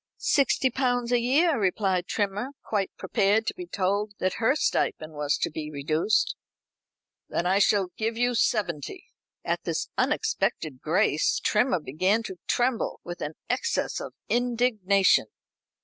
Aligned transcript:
"Sixty 0.17 0.71
pounds 0.71 1.11
a 1.11 1.19
year," 1.19 1.59
replied 1.59 2.07
Trimmer, 2.07 2.53
quite 2.63 2.89
prepared 2.97 3.45
to 3.45 3.53
be 3.53 3.67
told 3.67 4.13
that 4.17 4.37
her 4.41 4.55
stipend 4.55 5.13
was 5.13 5.37
to 5.37 5.51
be 5.51 5.69
reduced. 5.69 6.35
"Then 7.29 7.45
I 7.45 7.59
shall 7.59 7.89
give 7.97 8.17
you 8.17 8.33
seventy." 8.33 9.05
At 9.45 9.63
this 9.63 9.89
unexpected 9.99 10.81
grace 10.81 11.39
Trimmer 11.39 11.79
began 11.79 12.23
to 12.23 12.37
tremble 12.47 12.99
with 13.03 13.21
an 13.21 13.35
excess 13.47 13.99
of 14.01 14.15
indignation. 14.27 15.27